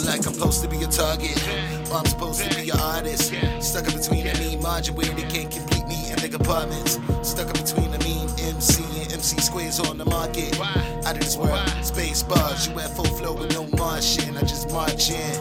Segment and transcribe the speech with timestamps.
[0.00, 1.36] like I'm supposed to be a target.
[1.90, 3.34] Or I'm supposed to be an artist.
[3.60, 6.98] Stuck in between a mean margin where they can't complete me in the compartments.
[7.22, 10.58] Stuck in between a mean MC and MC squares on the market.
[10.60, 14.36] Out of this world, space bars, UFO flow with no Martian.
[14.36, 15.34] I just march in.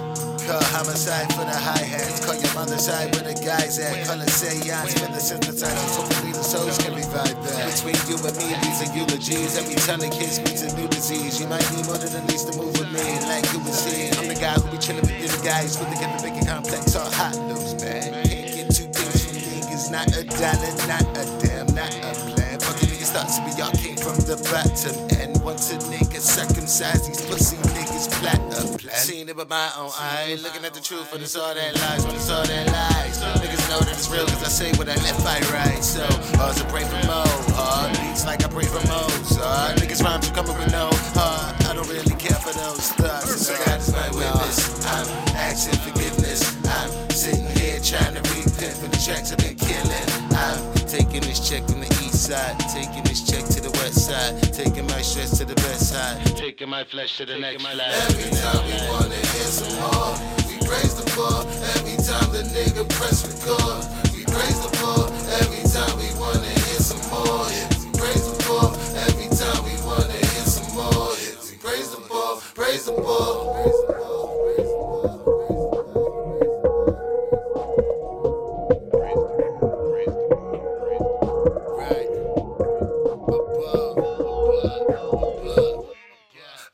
[0.48, 2.25] Call homicide for the hi hats.
[2.25, 4.05] Call your mother's side where the guys at.
[4.08, 5.95] Call it seance for the synthesizers.
[5.95, 7.50] Hopefully the souls can revive that.
[7.71, 9.55] Between you and me, these are eulogies.
[9.57, 11.39] Every time the kids meets a new disease.
[11.39, 12.99] You might need more than at least to move with me.
[13.31, 14.11] Like you would see.
[14.20, 17.07] I'm the guy who be chilling with the guys with the get bigger complex on
[17.16, 18.27] hot news, man.
[18.27, 19.88] Can't get two things from niggas.
[19.88, 22.59] Not a dollar, not a damn, not a plan.
[22.59, 24.92] Fucking niggas thought to be y'all came from the bottom.
[25.23, 28.67] And once a nigga circumcised these pussy niggas flat up.
[28.99, 30.44] Seen it with my own eyes.
[30.44, 32.05] Looking at the truth when it's all that lies.
[32.05, 33.23] When it's all that lies.
[33.39, 35.81] Niggas know that it's real cause I say what I left, I right.
[35.81, 36.03] So,
[36.36, 37.30] hard to pray for.
[38.22, 39.39] Beats like I pray for most.
[39.39, 41.55] Hard niggas rhymes are coming with no heart.
[41.66, 43.47] I don't really care for those thugs.
[43.47, 44.86] So God is my witness.
[44.86, 46.42] I'm asking forgiveness.
[46.67, 50.08] I'm sitting here trying to repent for the tracks I've been killing.
[50.38, 52.59] I'm taking this check from the east side.
[52.69, 54.53] Taking this check to the west side.
[54.53, 56.23] Taking my stress to the best side.
[56.38, 57.80] Taking my flesh to the next life.
[57.80, 58.80] Every time we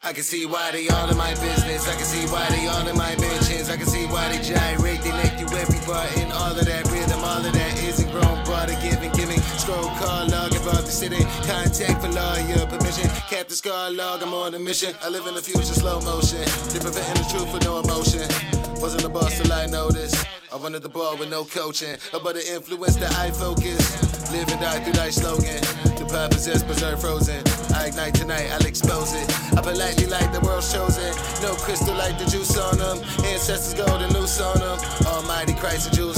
[0.03, 1.87] I can see why they all in my business.
[1.87, 3.69] I can see why they all in my mentions.
[3.69, 5.01] I can see why they gyrate.
[5.01, 5.77] They make you every
[11.09, 11.23] the.
[11.45, 13.09] Contact for lawyer permission.
[13.29, 14.93] Captain Scar log, I'm on a mission.
[15.03, 16.43] I live in the future, slow motion.
[16.71, 18.27] They preventing the truth with no emotion.
[18.81, 20.25] Wasn't a boss till I noticed.
[20.51, 21.97] I wanted the ball with no coaching.
[22.13, 23.81] About the influence that I focus.
[24.31, 25.61] Live and die through thy slogan.
[25.97, 27.43] The power possessed, preserve frozen.
[27.73, 29.27] I ignite tonight, I'll expose it.
[29.57, 31.11] I politely like the world's chosen.
[31.41, 32.97] No crystal like the juice on them.
[33.25, 34.79] Ancestors golden loose on them.
[35.07, 36.16] Almighty Christ and juice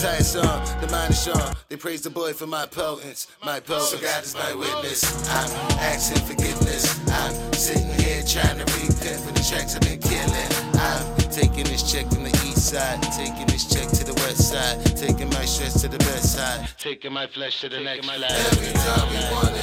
[0.00, 1.54] Entire song, the mind is strong.
[1.68, 3.90] They praise the boy for my potence, my potence.
[3.90, 5.04] So God is my witness.
[5.28, 6.98] I'm asking forgiveness.
[7.10, 10.50] I'm sitting here trying to repent for the tracks I've been killing.
[10.80, 14.80] I'm taking this check from the east side, taking this check to the west side,
[14.96, 18.24] taking my stress to the best side, taking my flesh to the next life.
[18.24, 19.59] Every time we some more,